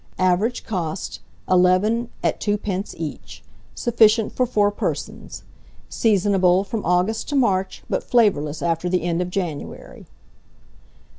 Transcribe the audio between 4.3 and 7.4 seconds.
for 4 persons. Seasonable from August to